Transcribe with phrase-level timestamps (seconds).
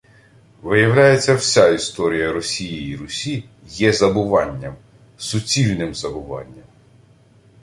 [0.61, 4.75] Виявляється, вся історія Росії й Русі є забуванням!
[5.17, 6.65] Суцільним забуванням